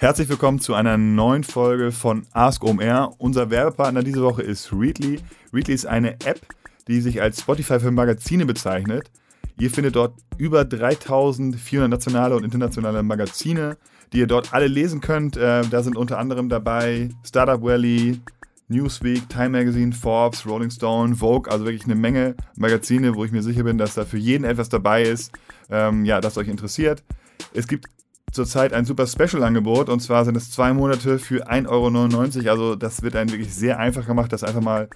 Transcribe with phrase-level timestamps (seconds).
[0.00, 3.16] Herzlich willkommen zu einer neuen Folge von Ask OMR.
[3.18, 5.18] Unser Werbepartner diese Woche ist Readly.
[5.52, 6.38] Readly ist eine App,
[6.86, 9.10] die sich als Spotify für Magazine bezeichnet.
[9.58, 13.76] Ihr findet dort über 3400 nationale und internationale Magazine,
[14.12, 15.36] die ihr dort alle lesen könnt.
[15.36, 18.20] Äh, da sind unter anderem dabei Startup Valley,
[18.68, 23.42] Newsweek, Time Magazine, Forbes, Rolling Stone, Vogue, also wirklich eine Menge Magazine, wo ich mir
[23.42, 25.32] sicher bin, dass da für jeden etwas dabei ist,
[25.70, 27.02] ähm, ja, das euch interessiert.
[27.52, 27.88] Es gibt
[28.32, 32.50] zurzeit ein super Special-Angebot und zwar sind es zwei Monate für 1,99 Euro.
[32.50, 34.88] Also das wird einem wirklich sehr einfach gemacht, das einfach mal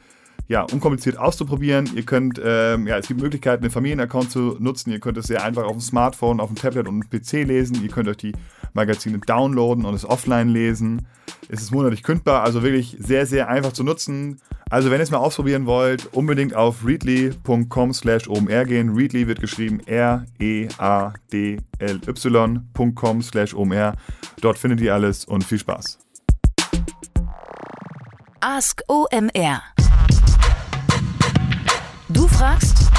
[0.49, 1.89] ja, unkompliziert auszuprobieren.
[1.95, 4.91] Ihr könnt, ähm, ja, es gibt Möglichkeiten, den Familienaccount zu nutzen.
[4.91, 7.83] Ihr könnt es sehr einfach auf dem Smartphone, auf dem Tablet und dem PC lesen.
[7.83, 8.33] Ihr könnt euch die
[8.75, 11.07] Magazine downloaden und es offline lesen.
[11.49, 14.41] Es ist monatlich kündbar, also wirklich sehr, sehr einfach zu nutzen.
[14.71, 18.95] Also wenn ihr es mal ausprobieren wollt, unbedingt auf readly.com slash omr gehen.
[18.95, 20.73] Readly wird geschrieben R-E-A-D-L-Y.com
[23.23, 23.93] slash omr.
[24.41, 25.99] Dort findet ihr alles und viel Spaß.
[28.41, 29.63] Ask OMR.
[32.09, 32.91] Du fragst,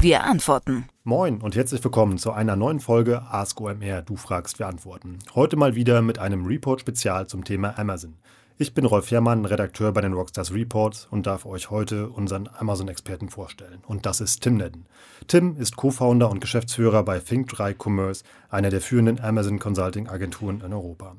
[0.00, 0.88] wir antworten.
[1.08, 4.02] Moin und herzlich willkommen zu einer neuen Folge Ask OMR.
[4.02, 5.20] Du fragst, wir antworten.
[5.34, 8.18] Heute mal wieder mit einem Report-Spezial zum Thema Amazon.
[8.58, 13.30] Ich bin Rolf Herrmann, Redakteur bei den Rockstars Reports und darf euch heute unseren Amazon-Experten
[13.30, 13.80] vorstellen.
[13.86, 14.84] Und das ist Tim Nedden.
[15.28, 21.16] Tim ist Co-Founder und Geschäftsführer bei Think3 Commerce, einer der führenden Amazon Consulting-Agenturen in Europa.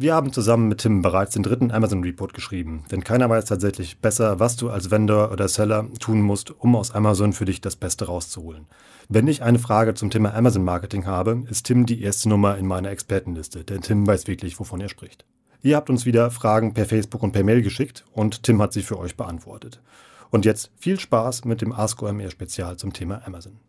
[0.00, 3.98] Wir haben zusammen mit Tim bereits den dritten Amazon Report geschrieben, denn keiner weiß tatsächlich
[3.98, 7.76] besser, was du als Vendor oder Seller tun musst, um aus Amazon für dich das
[7.76, 8.64] Beste rauszuholen.
[9.10, 12.66] Wenn ich eine Frage zum Thema Amazon Marketing habe, ist Tim die erste Nummer in
[12.66, 15.26] meiner Expertenliste, denn Tim weiß wirklich, wovon er spricht.
[15.60, 18.82] Ihr habt uns wieder Fragen per Facebook und per Mail geschickt und Tim hat sie
[18.82, 19.82] für euch beantwortet.
[20.30, 23.60] Und jetzt viel Spaß mit dem Ask OMR Spezial zum Thema Amazon.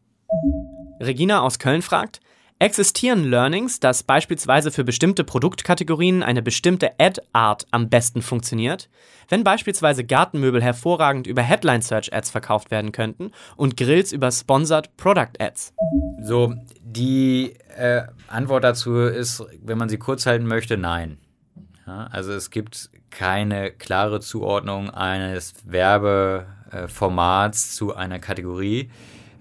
[1.01, 2.21] Regina aus Köln fragt,
[2.61, 8.87] Existieren Learnings, dass beispielsweise für bestimmte Produktkategorien eine bestimmte Ad-Art am besten funktioniert?
[9.29, 14.95] Wenn beispielsweise Gartenmöbel hervorragend über Headline Search Ads verkauft werden könnten und Grills über Sponsored
[14.95, 15.73] Product Ads?
[16.21, 16.53] So,
[16.83, 21.17] die äh, Antwort dazu ist, wenn man sie kurz halten möchte, nein.
[21.87, 28.91] Ja, also es gibt keine klare Zuordnung eines Werbeformats zu einer Kategorie,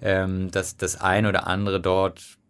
[0.01, 2.40] ähm, dass das ein oder andere dort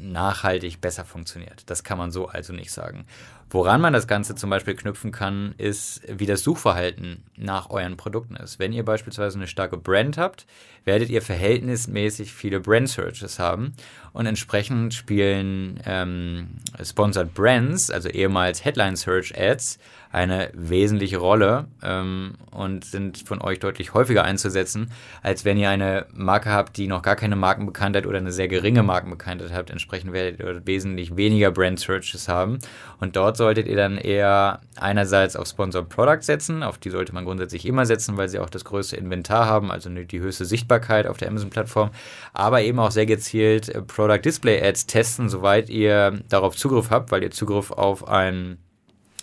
[0.00, 1.68] nachhaltig besser funktioniert.
[1.70, 3.06] Das kann man so also nicht sagen.
[3.48, 8.34] Woran man das Ganze zum Beispiel knüpfen kann, ist, wie das Suchverhalten nach euren Produkten
[8.36, 8.58] ist.
[8.58, 10.46] Wenn ihr beispielsweise eine starke Brand habt,
[10.84, 13.74] werdet ihr verhältnismäßig viele Brand Searches haben
[14.16, 16.48] und entsprechend spielen ähm,
[16.82, 19.78] Sponsored Brands, also ehemals Headline Search Ads,
[20.10, 24.90] eine wesentliche Rolle ähm, und sind von euch deutlich häufiger einzusetzen,
[25.22, 28.82] als wenn ihr eine Marke habt, die noch gar keine Markenbekanntheit oder eine sehr geringe
[28.82, 29.68] Markenbekanntheit habt.
[29.68, 32.60] Entsprechend werdet ihr wesentlich weniger Brand Searches haben.
[32.98, 37.26] Und dort solltet ihr dann eher einerseits auf Sponsored Product setzen, auf die sollte man
[37.26, 41.18] grundsätzlich immer setzen, weil sie auch das größte Inventar haben, also die höchste Sichtbarkeit auf
[41.18, 41.90] der Amazon-Plattform,
[42.32, 47.10] aber eben auch sehr gezielt äh, Product Display Ads testen, soweit ihr darauf Zugriff habt,
[47.10, 48.58] weil ihr Zugriff auf ein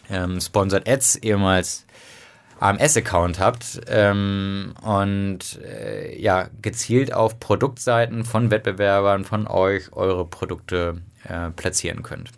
[0.10, 1.86] ähm, Sponsored Ads ehemals
[2.60, 11.02] AMS-Account habt ähm, und äh, ja, gezielt auf Produktseiten von Wettbewerbern von euch eure Produkte
[11.30, 12.32] äh, platzieren könnt.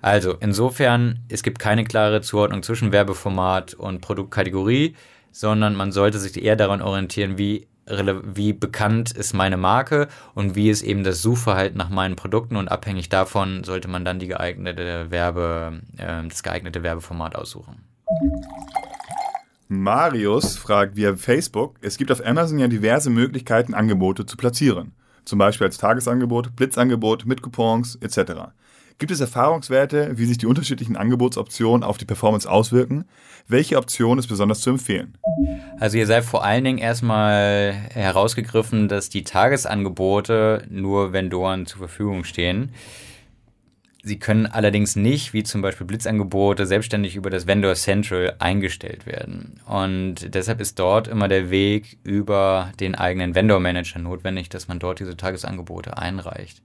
[0.00, 4.94] Also insofern, es gibt keine klare Zuordnung zwischen Werbeformat und Produktkategorie,
[5.32, 10.70] sondern man sollte sich eher daran orientieren, wie wie bekannt ist meine Marke und wie
[10.70, 15.10] ist eben das Suchverhalten nach meinen Produkten und abhängig davon sollte man dann die geeignete
[15.10, 17.84] Werbe, äh, das geeignete Werbeformat aussuchen.
[19.68, 24.92] Marius fragt via Facebook, es gibt auf Amazon ja diverse Möglichkeiten, Angebote zu platzieren.
[25.24, 28.52] Zum Beispiel als Tagesangebot, Blitzangebot, mit Coupons etc.
[28.98, 33.04] Gibt es Erfahrungswerte, wie sich die unterschiedlichen Angebotsoptionen auf die Performance auswirken?
[33.48, 35.18] Welche Option ist besonders zu empfehlen?
[35.80, 42.22] Also ihr seid vor allen Dingen erstmal herausgegriffen, dass die Tagesangebote nur Vendoren zur Verfügung
[42.22, 42.70] stehen.
[44.06, 49.60] Sie können allerdings nicht, wie zum Beispiel Blitzangebote, selbstständig über das Vendor Central eingestellt werden.
[49.66, 54.78] Und deshalb ist dort immer der Weg über den eigenen Vendor Manager notwendig, dass man
[54.78, 56.62] dort diese Tagesangebote einreicht.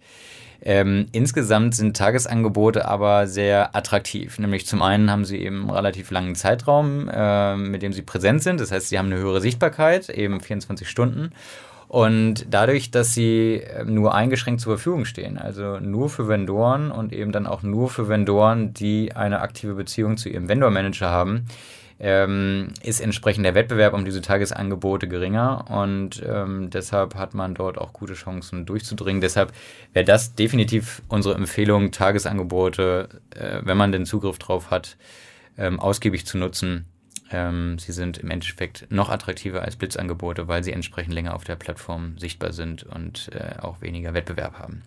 [0.61, 4.39] Ähm, insgesamt sind Tagesangebote aber sehr attraktiv.
[4.39, 8.43] Nämlich zum einen haben sie eben einen relativ langen Zeitraum, äh, mit dem sie präsent
[8.43, 8.59] sind.
[8.59, 11.31] Das heißt, sie haben eine höhere Sichtbarkeit, eben 24 Stunden.
[11.87, 17.13] Und dadurch, dass sie ähm, nur eingeschränkt zur Verfügung stehen, also nur für Vendoren und
[17.13, 21.45] eben dann auch nur für Vendoren, die eine aktive Beziehung zu ihrem Vendor-Manager haben,
[21.99, 27.77] ähm, ist entsprechend der Wettbewerb um diese Tagesangebote geringer und ähm, deshalb hat man dort
[27.77, 29.21] auch gute Chancen durchzudringen.
[29.21, 29.51] Deshalb
[29.93, 34.97] wäre das definitiv unsere Empfehlung, Tagesangebote, äh, wenn man den Zugriff drauf hat,
[35.57, 36.85] ähm, ausgiebig zu nutzen.
[37.31, 41.57] Ähm, sie sind im Endeffekt noch attraktiver als Blitzangebote, weil sie entsprechend länger auf der
[41.57, 44.83] Plattform sichtbar sind und äh, auch weniger Wettbewerb haben.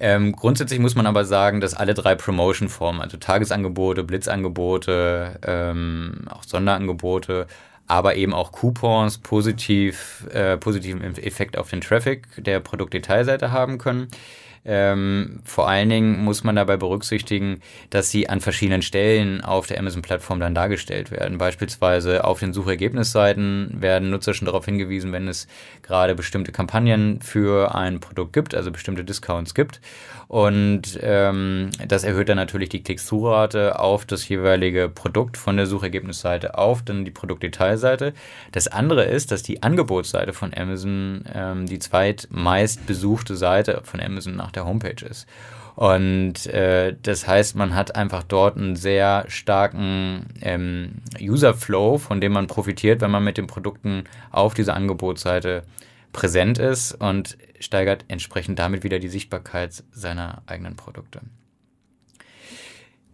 [0.00, 6.44] Ähm, grundsätzlich muss man aber sagen, dass alle drei Promotion-Formen, also Tagesangebote, Blitzangebote, ähm, auch
[6.44, 7.48] Sonderangebote,
[7.88, 14.08] aber eben auch Coupons positiv, äh, positiven Effekt auf den Traffic der Produktdetailseite haben können.
[14.64, 19.78] Ähm, vor allen Dingen muss man dabei berücksichtigen, dass sie an verschiedenen Stellen auf der
[19.78, 21.38] Amazon-Plattform dann dargestellt werden.
[21.38, 25.46] Beispielsweise auf den Suchergebnisseiten werden Nutzer schon darauf hingewiesen, wenn es
[25.82, 29.80] gerade bestimmte Kampagnen für ein Produkt gibt, also bestimmte Discounts gibt.
[30.26, 36.58] Und ähm, das erhöht dann natürlich die Klick-Through-Rate auf das jeweilige Produkt von der Suchergebnisseite
[36.58, 37.77] auf dann die Produktdetailseite.
[38.52, 44.36] Das andere ist, dass die Angebotsseite von Amazon ähm, die zweitmeist besuchte Seite von Amazon
[44.36, 45.26] nach der Homepage ist.
[45.78, 52.32] Und äh, das heißt, man hat einfach dort einen sehr starken ähm, User-Flow, von dem
[52.32, 54.02] man profitiert, wenn man mit den Produkten
[54.32, 55.62] auf dieser Angebotsseite
[56.12, 61.20] präsent ist und steigert entsprechend damit wieder die Sichtbarkeit seiner eigenen Produkte.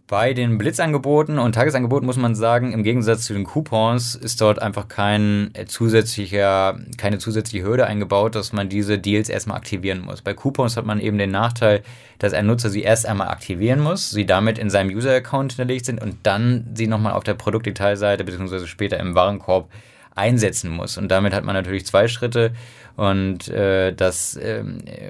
[0.07, 4.61] Bei den Blitzangeboten und Tagesangeboten muss man sagen, im Gegensatz zu den Coupons ist dort
[4.61, 10.21] einfach kein zusätzlicher, keine zusätzliche Hürde eingebaut, dass man diese Deals erstmal aktivieren muss.
[10.21, 11.81] Bei Coupons hat man eben den Nachteil,
[12.19, 15.99] dass ein Nutzer sie erst einmal aktivieren muss, sie damit in seinem User-Account hinterlegt sind
[15.99, 18.67] und dann sie nochmal auf der Produktdetailseite bzw.
[18.67, 19.71] später im Warenkorb
[20.13, 20.99] einsetzen muss.
[20.99, 22.51] Und damit hat man natürlich zwei Schritte
[22.95, 24.63] und äh, das äh,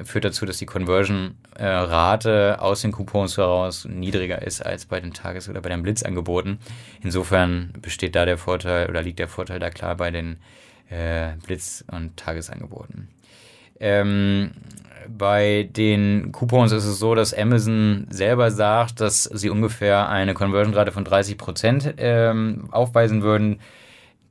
[0.06, 0.66] führt dazu, dass die
[1.56, 6.60] Conversion-Rate aus den Coupons heraus niedriger ist als bei den Tages- oder bei den Blitzangeboten.
[7.02, 10.38] Insofern besteht da der Vorteil oder liegt der Vorteil da klar bei den
[10.90, 13.10] äh, Blitz- und Tagesangeboten.
[13.80, 14.52] Ähm,
[15.08, 20.92] bei den Coupons ist es so, dass Amazon selber sagt, dass sie ungefähr eine Conversion-Rate
[20.92, 23.60] von 30 Prozent ähm, aufweisen würden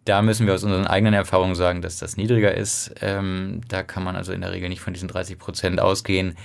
[0.05, 2.95] da müssen wir aus unseren eigenen Erfahrungen sagen, dass das niedriger ist.
[3.01, 6.37] Ähm, da kann man also in der Regel nicht von diesen 30 Prozent ausgehen.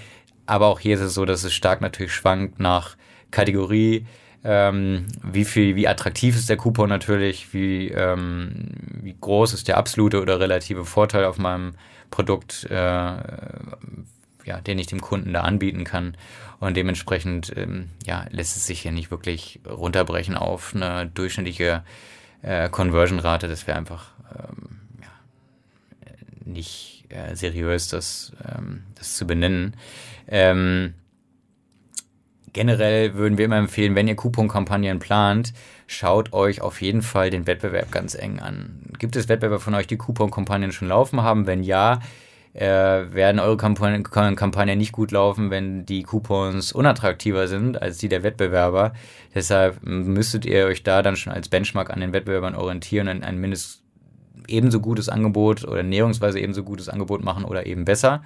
[0.49, 2.97] Aber auch hier ist es so, dass es stark natürlich schwankt nach
[3.29, 4.07] Kategorie.
[4.43, 9.77] Ähm, wie viel, wie attraktiv ist der Coupon natürlich, wie, ähm, wie groß ist der
[9.77, 11.75] absolute oder relative Vorteil auf meinem
[12.09, 16.17] Produkt, äh, ja, den ich dem Kunden da anbieten kann.
[16.59, 21.83] Und dementsprechend ähm, ja, lässt es sich hier nicht wirklich runterbrechen auf eine durchschnittliche
[22.41, 24.68] äh, Conversion-Rate, das wäre einfach ähm,
[26.49, 29.75] nicht äh, seriös, das, ähm, das zu benennen.
[30.27, 30.93] Ähm,
[32.53, 35.53] generell würden wir immer empfehlen, wenn ihr Coupon-Kampagnen plant,
[35.87, 38.83] schaut euch auf jeden Fall den Wettbewerb ganz eng an.
[38.97, 41.47] Gibt es Wettbewerber von euch, die Coupon-Kampagnen schon laufen haben?
[41.47, 41.99] Wenn ja,
[42.53, 48.09] äh, werden eure Kampagnen, Kampagnen nicht gut laufen, wenn die Coupons unattraktiver sind als die
[48.09, 48.93] der Wettbewerber.
[49.35, 53.37] Deshalb müsstet ihr euch da dann schon als Benchmark an den Wettbewerbern orientieren und ein
[53.37, 53.83] mindestens
[54.49, 58.23] ebenso gutes Angebot oder näherungsweise ebenso gutes Angebot machen oder eben besser.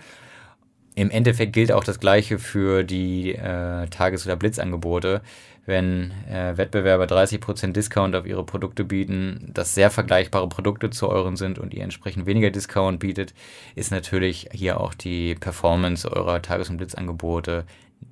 [0.96, 5.22] Im Endeffekt gilt auch das Gleiche für die äh, Tages- oder Blitzangebote
[5.66, 11.38] wenn äh, Wettbewerber 30% Discount auf ihre Produkte bieten, das sehr vergleichbare Produkte zu euren
[11.38, 13.34] sind und ihr entsprechend weniger Discount bietet,
[13.76, 17.66] ist natürlich hier auch die Performance eurer Tages- und Blitzangebote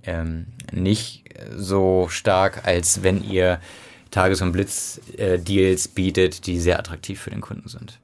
[0.04, 3.60] ähm, nicht so stark, als wenn ihr
[4.12, 8.00] Tages- und Blitz-Deals bietet, die sehr attraktiv für den Kunden sind.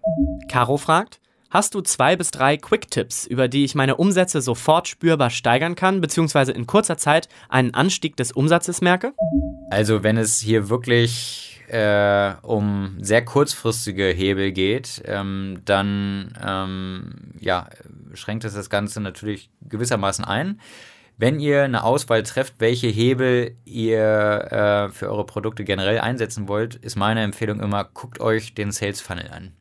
[0.49, 5.29] Caro fragt, Hast du zwei bis drei Quick-Tipps, über die ich meine Umsätze sofort spürbar
[5.29, 9.13] steigern kann, beziehungsweise in kurzer Zeit einen Anstieg des Umsatzes merke?
[9.69, 17.69] Also wenn es hier wirklich äh, um sehr kurzfristige Hebel geht, ähm, dann ähm, ja,
[18.13, 20.59] schränkt es das Ganze natürlich gewissermaßen ein.
[21.17, 26.75] Wenn ihr eine Auswahl trefft, welche Hebel ihr äh, für eure Produkte generell einsetzen wollt,
[26.75, 29.53] ist meine Empfehlung immer, guckt euch den Sales Funnel an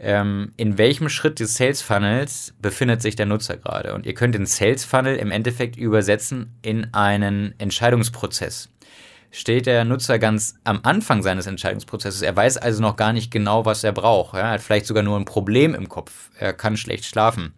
[0.00, 3.94] ähm, in welchem Schritt des Sales Funnels befindet sich der Nutzer gerade.
[3.94, 8.70] Und ihr könnt den Sales Funnel im Endeffekt übersetzen in einen Entscheidungsprozess.
[9.32, 13.64] Steht der Nutzer ganz am Anfang seines Entscheidungsprozesses, er weiß also noch gar nicht genau,
[13.64, 14.36] was er braucht.
[14.36, 16.30] Er hat vielleicht sogar nur ein Problem im Kopf.
[16.36, 17.54] Er kann schlecht schlafen,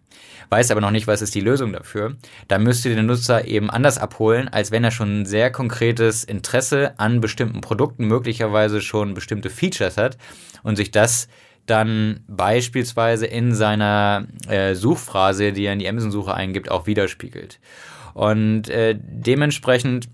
[0.49, 2.15] weiß aber noch nicht, was ist die Lösung dafür.
[2.47, 6.23] Da müsst ihr den Nutzer eben anders abholen, als wenn er schon ein sehr konkretes
[6.23, 10.17] Interesse an bestimmten Produkten, möglicherweise schon bestimmte Features hat
[10.61, 11.27] und sich das
[11.65, 17.59] dann beispielsweise in seiner äh, Suchphrase, die er in die Amazon-Suche eingibt, auch widerspiegelt.
[18.13, 20.09] Und äh, dementsprechend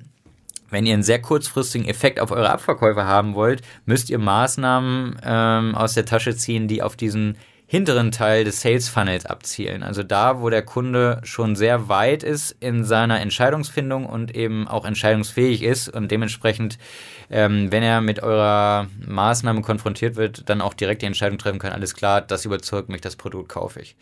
[0.69, 5.75] wenn ihr einen sehr kurzfristigen Effekt auf eure Abverkäufe haben wollt, müsst ihr Maßnahmen ähm,
[5.75, 7.37] aus der Tasche ziehen, die auf diesen
[7.69, 9.83] hinteren Teil des Sales Funnels abzielen.
[9.83, 14.85] Also da, wo der Kunde schon sehr weit ist in seiner Entscheidungsfindung und eben auch
[14.85, 16.79] entscheidungsfähig ist und dementsprechend,
[17.29, 21.71] ähm, wenn er mit eurer Maßnahme konfrontiert wird, dann auch direkt die Entscheidung treffen kann,
[21.71, 23.95] alles klar, das überzeugt mich, das Produkt kaufe ich.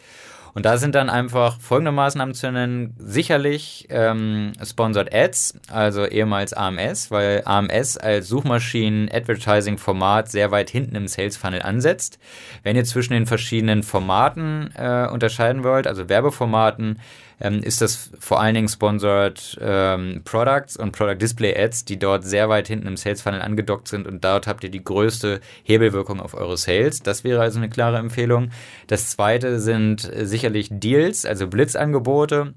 [0.58, 2.96] Und da sind dann einfach folgende Maßnahmen zu nennen.
[2.98, 11.08] Sicherlich ähm, Sponsored Ads, also ehemals AMS, weil AMS als Suchmaschinen-Advertising-Format sehr weit hinten im
[11.08, 12.18] Sales Funnel ansetzt.
[12.64, 16.98] Wenn ihr zwischen den verschiedenen Formaten äh, unterscheiden wollt, also Werbeformaten,
[17.40, 22.24] ähm, ist das vor allen Dingen Sponsored ähm, Products und Product Display Ads, die dort
[22.24, 26.20] sehr weit hinten im Sales Funnel angedockt sind und dort habt ihr die größte Hebelwirkung
[26.20, 27.02] auf eure Sales.
[27.02, 28.52] Das wäre also eine klare Empfehlung.
[28.88, 32.54] Das zweite sind äh, sicherlich Deals, also Blitzangebote.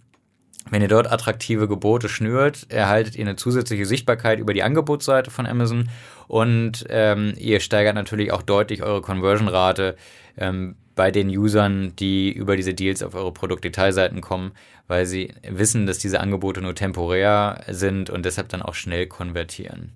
[0.69, 5.47] Wenn ihr dort attraktive Gebote schnürt, erhaltet ihr eine zusätzliche Sichtbarkeit über die Angebotsseite von
[5.47, 5.89] Amazon
[6.31, 9.97] und ähm, ihr steigert natürlich auch deutlich eure Conversion-Rate.
[10.39, 14.53] Ähm, bei den Usern, die über diese Deals auf eure Produktdetailseiten kommen,
[14.87, 19.91] weil sie wissen, dass diese Angebote nur temporär sind und deshalb dann auch schnell konvertieren.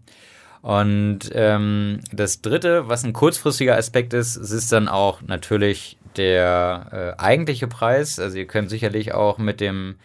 [0.60, 7.22] Und ähm, das Dritte, was ein kurzfristiger Aspekt ist, ist dann auch natürlich der äh,
[7.22, 8.18] eigentliche Preis.
[8.18, 9.96] Also ihr könnt sicherlich auch mit dem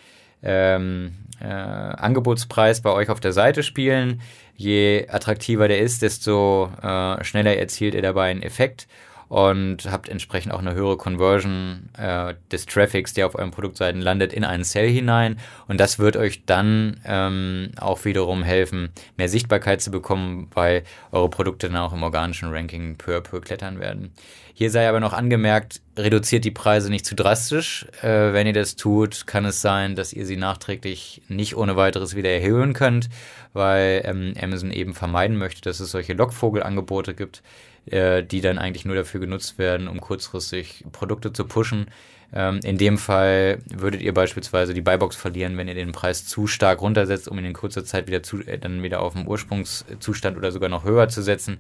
[0.43, 4.21] ähm, äh, Angebotspreis bei euch auf der Seite spielen.
[4.59, 8.89] Je attraktiver der ist, desto äh, schneller erzielt ihr dabei einen Effekt
[9.29, 14.33] und habt entsprechend auch eine höhere Conversion äh, des Traffics, der auf euren Produktseiten landet,
[14.33, 15.37] in einen Sale hinein.
[15.67, 21.29] Und das wird euch dann ähm, auch wiederum helfen, mehr Sichtbarkeit zu bekommen, weil eure
[21.29, 24.11] Produkte dann auch im organischen Ranking peu à peu klettern werden.
[24.55, 27.85] Hier sei aber noch angemerkt, reduziert die Preise nicht zu drastisch.
[28.01, 32.15] Äh, wenn ihr das tut, kann es sein, dass ihr sie nachträglich nicht ohne weiteres
[32.15, 33.09] wieder erhöhen könnt,
[33.53, 37.43] weil ähm, Amazon eben vermeiden möchte, dass es solche Lockvogelangebote gibt
[37.91, 41.87] äh, die dann eigentlich nur dafür genutzt werden, um kurzfristig Produkte zu pushen.
[42.33, 46.47] Ähm, in dem Fall würdet ihr beispielsweise die Buybox verlieren, wenn ihr den Preis zu
[46.47, 50.37] stark runtersetzt, um ihn in kurzer Zeit wieder zu, äh, dann wieder auf den Ursprungszustand
[50.37, 51.57] oder sogar noch höher zu setzen.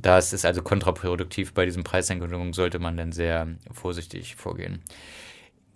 [0.00, 1.52] Das ist also kontraproduktiv.
[1.52, 4.80] Bei diesen Preissenkungen sollte man dann sehr vorsichtig vorgehen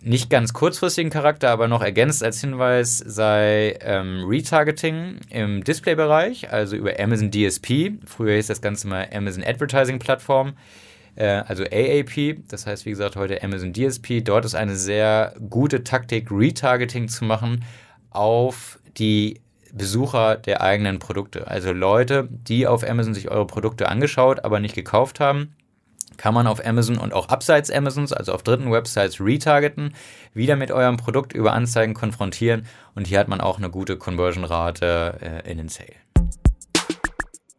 [0.05, 6.75] nicht ganz kurzfristigen Charakter, aber noch ergänzt als Hinweis sei ähm, Retargeting im Displaybereich, also
[6.75, 7.93] über Amazon DSP.
[8.05, 10.53] Früher hieß das Ganze mal Amazon Advertising Plattform,
[11.15, 12.37] äh, also AAP.
[12.47, 14.21] Das heißt, wie gesagt, heute Amazon DSP.
[14.23, 17.65] Dort ist eine sehr gute Taktik, Retargeting zu machen
[18.11, 19.41] auf die
[19.73, 21.47] Besucher der eigenen Produkte.
[21.47, 25.55] Also Leute, die auf Amazon sich eure Produkte angeschaut, aber nicht gekauft haben
[26.17, 29.93] kann man auf Amazon und auch abseits Amazons, also auf dritten Websites, retargeten,
[30.33, 35.43] wieder mit eurem Produkt über Anzeigen konfrontieren und hier hat man auch eine gute Conversion-Rate
[35.45, 35.95] äh, in den Sale.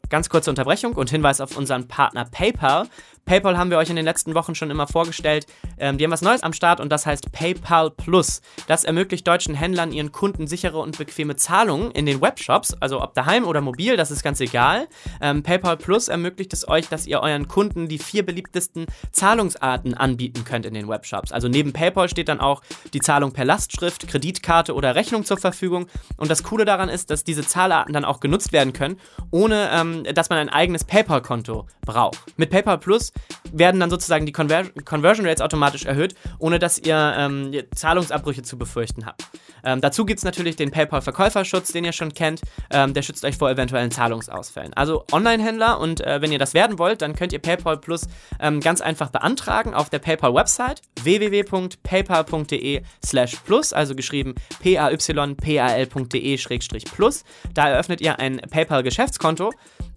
[0.08, 2.86] Ganz kurze Unterbrechung und Hinweis auf unseren Partner PayPal.
[3.26, 5.46] PayPal haben wir euch in den letzten Wochen schon immer vorgestellt.
[5.78, 8.40] Ähm, die haben was Neues am Start und das heißt PayPal Plus.
[8.68, 13.14] Das ermöglicht deutschen Händlern ihren Kunden sichere und bequeme Zahlungen in den Webshops, also ob
[13.14, 14.86] daheim oder mobil, das ist ganz egal.
[15.20, 20.44] Ähm, PayPal Plus ermöglicht es euch, dass ihr euren Kunden die vier beliebtesten Zahlungsarten anbieten
[20.44, 21.32] könnt in den Webshops.
[21.32, 22.62] Also neben PayPal steht dann auch
[22.94, 25.88] die Zahlung per Lastschrift, Kreditkarte oder Rechnung zur Verfügung.
[26.16, 29.00] Und das Coole daran ist, dass diese Zahlarten dann auch genutzt werden können,
[29.32, 32.38] ohne ähm, dass man ein eigenes PayPal-Konto braucht.
[32.38, 33.12] Mit PayPal Plus
[33.52, 38.58] werden dann sozusagen die Conver Conversion Rates automatisch erhöht, ohne dass ihr ähm, Zahlungsabbrüche zu
[38.58, 39.24] befürchten habt.
[39.64, 42.42] Ähm, dazu gibt es natürlich den PayPal-Verkäuferschutz, den ihr schon kennt.
[42.70, 44.72] Ähm, der schützt euch vor eventuellen Zahlungsausfällen.
[44.74, 48.06] Also Online-Händler und äh, wenn ihr das werden wollt, dann könnt ihr PayPal Plus
[48.40, 57.24] ähm, ganz einfach beantragen auf der PayPal-Website www.paypal.de/slash plus, also geschrieben paypal.de-plus.
[57.54, 59.52] Da eröffnet ihr ein PayPal-Geschäftskonto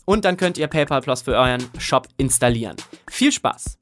[0.10, 2.76] und dann könnt ihr PayPal Plus für euren Shop installieren.
[3.12, 3.78] Viel Spaß!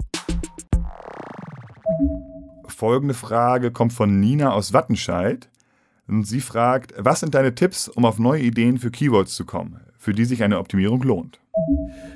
[2.67, 5.47] Folgende Frage kommt von Nina aus Wattenscheid.
[6.05, 9.79] Und sie fragt, was sind deine Tipps, um auf neue Ideen für Keywords zu kommen,
[9.97, 11.39] für die sich eine Optimierung lohnt?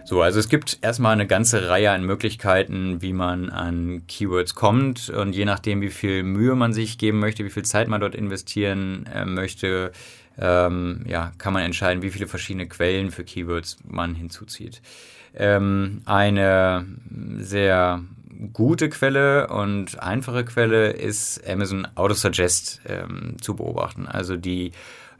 [0.04, 5.10] So, also es gibt erstmal eine ganze Reihe an Möglichkeiten, wie man an Keywords kommt.
[5.10, 8.16] Und je nachdem, wie viel Mühe man sich geben möchte, wie viel Zeit man dort
[8.16, 9.92] investieren äh, möchte,
[10.38, 14.82] ähm, ja, kann man entscheiden, wie viele verschiedene Quellen für Keywords man hinzuzieht.
[15.34, 16.86] Ähm, eine
[17.38, 18.04] sehr
[18.54, 24.08] gute Quelle und einfache Quelle ist Amazon Autosuggest ähm, zu beobachten.
[24.08, 24.72] Also die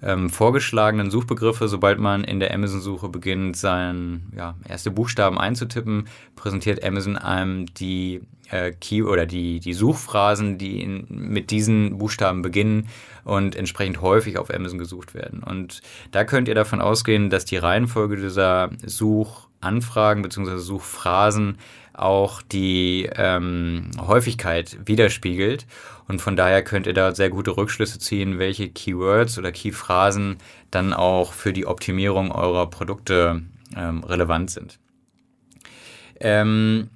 [0.04, 6.84] ähm, vorgeschlagenen Suchbegriffe, sobald man in der Amazon-Suche beginnt, seinen ja, erste Buchstaben einzutippen, präsentiert
[6.84, 12.88] Amazon einem die äh, Key oder die, die Suchphrasen, die in, mit diesen Buchstaben beginnen
[13.24, 15.44] und entsprechend häufig auf Amazon gesucht werden.
[15.44, 15.82] Und
[16.12, 20.58] da könnt ihr davon ausgehen, dass die Reihenfolge dieser Suchanfragen bzw.
[20.58, 21.58] Suchphrasen
[21.94, 25.66] auch die ähm, Häufigkeit widerspiegelt.
[26.12, 30.40] Und von daher könnt ihr da sehr gute Rückschlüsse ziehen, welche Keywords oder Keyphrasen
[30.70, 33.44] dann auch für die Optimierung eurer Produkte
[33.78, 34.78] ähm, relevant sind.
[36.20, 36.90] Ähm,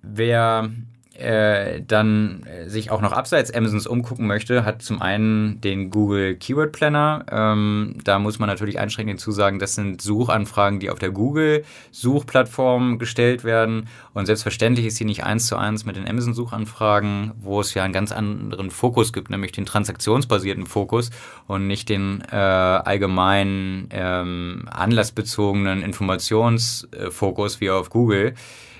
[0.00, 0.70] wer
[1.18, 6.36] äh, dann äh, sich auch noch abseits Amazons umgucken möchte, hat zum einen den Google
[6.36, 7.24] Keyword Planner.
[7.30, 12.98] Ähm, da muss man natürlich einschränkend hinzusagen, das sind Suchanfragen, die auf der Google Suchplattform
[12.98, 13.88] gestellt werden.
[14.14, 17.82] Und selbstverständlich ist sie nicht eins zu eins mit den Amazon Suchanfragen, wo es ja
[17.82, 21.10] einen ganz anderen Fokus gibt, nämlich den transaktionsbasierten Fokus
[21.46, 28.34] und nicht den äh, allgemeinen ähm, anlassbezogenen Informationsfokus wie auf Google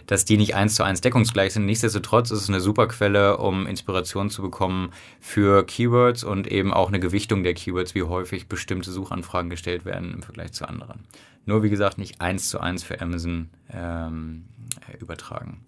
[0.07, 1.67] dass die nicht eins zu eins deckungsgleich sind.
[1.67, 6.89] Nichtsdestotrotz ist es eine super Quelle, um Inspiration zu bekommen für Keywords und eben auch
[6.89, 11.05] eine Gewichtung der Keywords, wie häufig bestimmte Suchanfragen gestellt werden im Vergleich zu anderen.
[11.45, 14.47] Nur wie gesagt, nicht eins zu eins für Amazon ähm,
[14.99, 15.61] übertragen.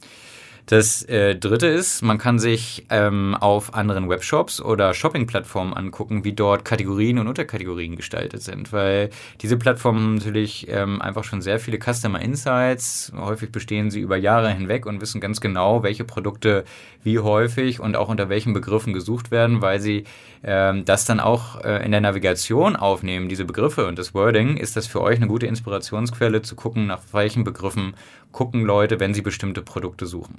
[0.68, 6.34] Das äh, dritte ist, man kann sich ähm, auf anderen Webshops oder Shopping-Plattformen angucken, wie
[6.34, 9.08] dort Kategorien und Unterkategorien gestaltet sind, weil
[9.40, 13.10] diese Plattformen natürlich ähm, einfach schon sehr viele Customer Insights.
[13.16, 16.64] Häufig bestehen sie über Jahre hinweg und wissen ganz genau, welche Produkte
[17.02, 20.04] wie häufig und auch unter welchen Begriffen gesucht werden, weil sie
[20.44, 24.76] ähm, das dann auch äh, in der Navigation aufnehmen, diese Begriffe und das Wording, ist
[24.76, 27.94] das für euch eine gute Inspirationsquelle zu gucken, nach welchen Begriffen
[28.32, 30.38] gucken Leute, wenn sie bestimmte Produkte suchen.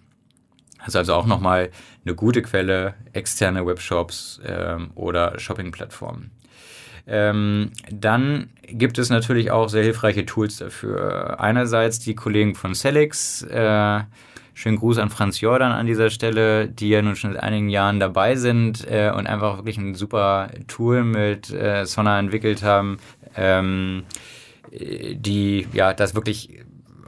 [0.80, 1.70] Das ist also auch nochmal
[2.06, 6.32] eine gute Quelle, externe Webshops ähm, oder Shopping-Plattformen.
[7.06, 11.40] Ähm, dann gibt es natürlich auch sehr hilfreiche Tools dafür.
[11.40, 13.42] Einerseits die Kollegen von Celix.
[13.42, 14.02] Äh,
[14.54, 18.00] schönen Gruß an Franz Jordan an dieser Stelle, die ja nun schon seit einigen Jahren
[18.00, 23.00] dabei sind äh, und einfach wirklich ein super Tool mit äh, Sona entwickelt haben,
[23.36, 24.04] ähm,
[24.72, 26.60] die ja das wirklich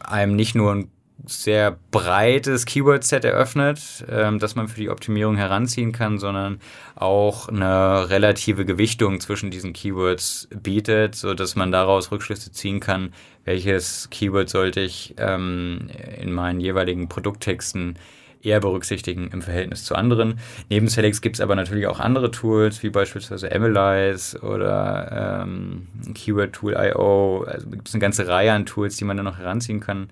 [0.03, 0.91] einem nicht nur ein
[1.25, 6.59] sehr breites Keyword-Set eröffnet, ähm, das man für die Optimierung heranziehen kann, sondern
[6.95, 13.13] auch eine relative Gewichtung zwischen diesen Keywords bietet, so dass man daraus Rückschlüsse ziehen kann,
[13.45, 17.97] welches Keyword sollte ich ähm, in meinen jeweiligen Produkttexten
[18.43, 20.39] eher berücksichtigen im Verhältnis zu anderen.
[20.69, 26.53] Neben Select gibt es aber natürlich auch andere Tools, wie beispielsweise Analyze oder ähm, Keyword
[26.53, 27.45] Tool IO.
[27.47, 30.09] Also gibt es eine ganze Reihe an Tools, die man dann noch heranziehen kann.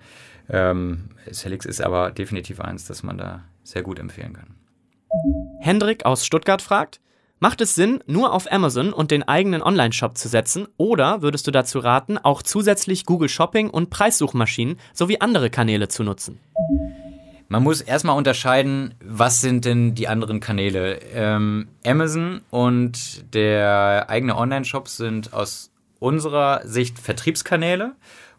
[0.49, 4.55] Ähm, Celix ist aber definitiv eins, das man da sehr gut empfehlen kann.
[5.59, 6.99] Hendrik aus Stuttgart fragt,
[7.41, 11.51] Macht es Sinn, nur auf Amazon und den eigenen Online-Shop zu setzen oder würdest du
[11.51, 16.37] dazu raten, auch zusätzlich Google Shopping und Preissuchmaschinen sowie andere Kanäle zu nutzen?
[17.47, 20.99] Man muss erstmal unterscheiden, was sind denn die anderen Kanäle.
[21.13, 27.93] Ähm, Amazon und der eigene Online-Shop sind aus unserer Sicht Vertriebskanäle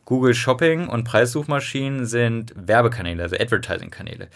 [0.04, 4.28] Google Shopping und Preissuchmaschinen sind Werbekanäle, also Advertising-Kanäle.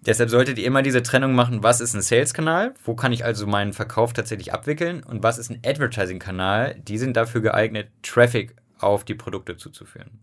[0.00, 3.46] Deshalb solltet ihr immer diese Trennung machen, was ist ein Sales-Kanal, wo kann ich also
[3.46, 9.04] meinen Verkauf tatsächlich abwickeln und was ist ein Advertising-Kanal, die sind dafür geeignet, Traffic auf
[9.04, 10.20] die Produkte zuzuführen.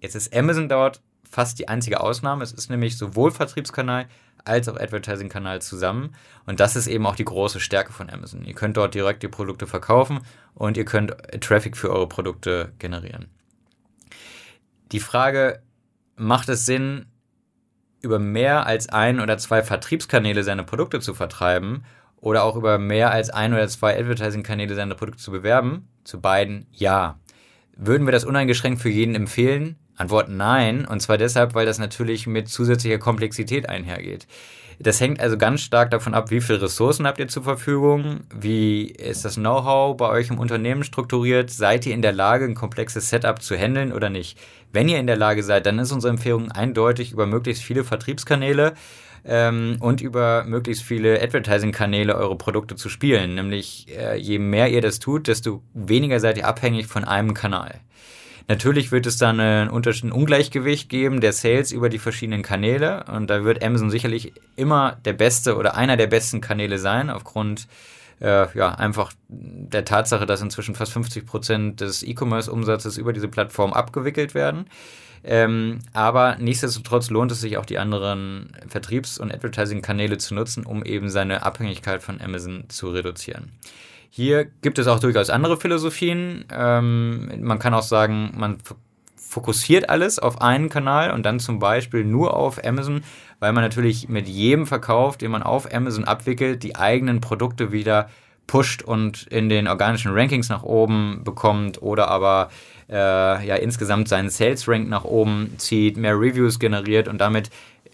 [0.00, 2.44] Jetzt ist Amazon dort fast die einzige Ausnahme.
[2.44, 4.06] Es ist nämlich sowohl Vertriebskanal
[4.44, 6.14] als auch Advertising-Kanal zusammen.
[6.46, 8.44] Und das ist eben auch die große Stärke von Amazon.
[8.44, 10.20] Ihr könnt dort direkt die Produkte verkaufen
[10.54, 13.28] und ihr könnt Traffic für eure Produkte generieren.
[14.92, 15.62] Die Frage,
[16.16, 17.06] macht es Sinn,
[18.02, 21.84] über mehr als ein oder zwei Vertriebskanäle seine Produkte zu vertreiben
[22.20, 25.88] oder auch über mehr als ein oder zwei Advertising-Kanäle seine Produkte zu bewerben?
[26.04, 27.18] Zu beiden ja.
[27.74, 29.76] Würden wir das uneingeschränkt für jeden empfehlen?
[29.96, 30.84] Antwort nein.
[30.84, 34.26] Und zwar deshalb, weil das natürlich mit zusätzlicher Komplexität einhergeht.
[34.82, 38.86] Das hängt also ganz stark davon ab, wie viele Ressourcen habt ihr zur Verfügung, wie
[38.86, 43.08] ist das Know-how bei euch im Unternehmen strukturiert, seid ihr in der Lage, ein komplexes
[43.08, 44.36] Setup zu handeln oder nicht.
[44.72, 48.74] Wenn ihr in der Lage seid, dann ist unsere Empfehlung eindeutig über möglichst viele Vertriebskanäle
[49.24, 53.36] ähm, und über möglichst viele Advertising-Kanäle eure Produkte zu spielen.
[53.36, 57.78] Nämlich äh, je mehr ihr das tut, desto weniger seid ihr abhängig von einem Kanal.
[58.48, 63.28] Natürlich wird es dann ein, ein Ungleichgewicht geben der Sales über die verschiedenen Kanäle und
[63.28, 67.68] da wird Amazon sicherlich immer der beste oder einer der besten Kanäle sein, aufgrund
[68.20, 73.72] äh, ja, einfach der Tatsache, dass inzwischen fast 50 Prozent des E-Commerce-Umsatzes über diese Plattform
[73.72, 74.66] abgewickelt werden.
[75.24, 80.84] Ähm, aber nichtsdestotrotz lohnt es sich auch, die anderen Vertriebs- und Advertising-Kanäle zu nutzen, um
[80.84, 83.52] eben seine Abhängigkeit von Amazon zu reduzieren.
[84.14, 86.44] Hier gibt es auch durchaus andere Philosophien.
[86.52, 88.58] Ähm, man kann auch sagen, man
[89.16, 93.04] fokussiert alles auf einen Kanal und dann zum Beispiel nur auf Amazon,
[93.40, 98.10] weil man natürlich mit jedem Verkauf, den man auf Amazon abwickelt, die eigenen Produkte wieder
[98.46, 102.50] pusht und in den organischen Rankings nach oben bekommt oder aber
[102.90, 102.94] äh,
[103.46, 107.48] ja insgesamt seinen Sales Rank nach oben zieht, mehr Reviews generiert und damit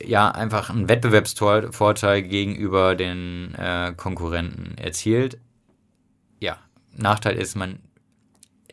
[0.05, 5.39] ja einfach einen Wettbewerbsvorteil gegenüber den äh, Konkurrenten erzielt.
[6.41, 6.59] Ja,
[6.97, 7.81] Nachteil ist, man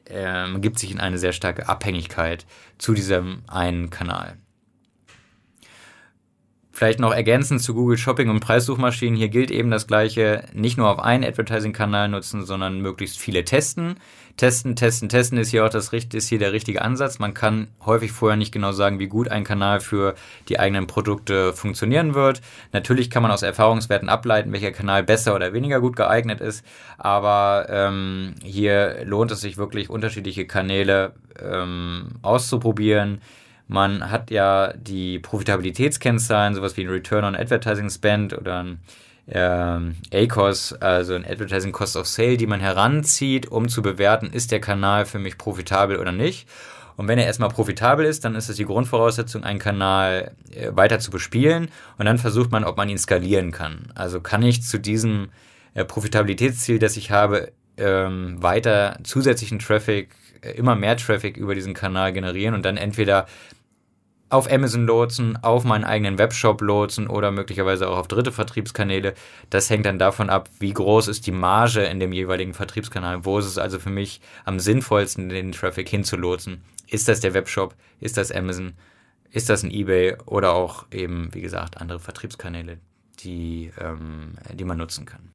[0.07, 2.45] ähm, gibt sich in eine sehr starke Abhängigkeit
[2.77, 4.37] zu diesem einen Kanal.
[6.71, 9.15] Vielleicht noch ergänzend zu Google Shopping und Preissuchmaschinen.
[9.15, 10.43] Hier gilt eben das Gleiche.
[10.51, 13.95] Nicht nur auf einen Advertising-Kanal nutzen, sondern möglichst viele testen.
[14.37, 17.19] Testen, testen, testen ist hier auch das, ist hier der richtige Ansatz.
[17.19, 20.15] Man kann häufig vorher nicht genau sagen, wie gut ein Kanal für
[20.49, 22.41] die eigenen Produkte funktionieren wird.
[22.73, 26.65] Natürlich kann man aus Erfahrungswerten ableiten, welcher Kanal besser oder weniger gut geeignet ist.
[26.97, 33.21] Aber ähm, hier lohnt es sich wirklich, unterschiedliche Kanäle ähm, auszuprobieren
[33.67, 38.79] man hat ja die Profitabilitätskennzahlen, sowas wie ein Return on Advertising Spend oder ein
[39.27, 44.51] ähm, ACOS, also ein Advertising Cost of Sale, die man heranzieht, um zu bewerten, ist
[44.51, 46.47] der Kanal für mich profitabel oder nicht.
[46.97, 50.99] Und wenn er erstmal profitabel ist, dann ist es die Grundvoraussetzung, einen Kanal äh, weiter
[50.99, 51.69] zu bespielen.
[51.97, 53.91] Und dann versucht man, ob man ihn skalieren kann.
[53.95, 55.29] Also kann ich zu diesem
[55.73, 61.73] äh, Profitabilitätsziel, das ich habe, ähm, weiter zusätzlichen Traffic, äh, immer mehr Traffic über diesen
[61.73, 63.25] Kanal generieren und dann entweder
[64.29, 69.13] auf Amazon lotsen, auf meinen eigenen Webshop lotsen oder möglicherweise auch auf dritte Vertriebskanäle.
[69.49, 73.23] Das hängt dann davon ab, wie groß ist die Marge in dem jeweiligen Vertriebskanal.
[73.23, 76.63] Wo ist es also für mich am sinnvollsten, den Traffic hinzulotsen?
[76.87, 77.75] Ist das der Webshop?
[77.99, 78.73] Ist das Amazon?
[79.31, 80.15] Ist das ein eBay?
[80.25, 82.79] Oder auch eben, wie gesagt, andere Vertriebskanäle,
[83.19, 85.31] die, ähm, die man nutzen kann.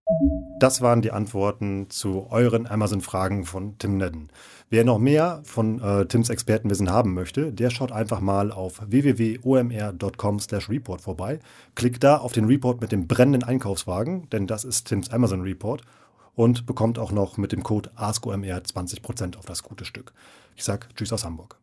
[0.61, 4.29] Das waren die Antworten zu euren Amazon-Fragen von Tim Nedden.
[4.69, 11.01] Wer noch mehr von äh, Tims Expertenwissen haben möchte, der schaut einfach mal auf www.omr.com/report
[11.01, 11.39] vorbei.
[11.75, 15.81] Klickt da auf den Report mit dem brennenden Einkaufswagen, denn das ist Tims Amazon Report
[16.35, 20.13] und bekommt auch noch mit dem Code AskOMR 20% auf das gute Stück.
[20.57, 21.57] Ich sage Tschüss aus Hamburg.